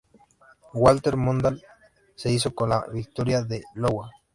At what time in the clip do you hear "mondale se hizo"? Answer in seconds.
1.15-2.55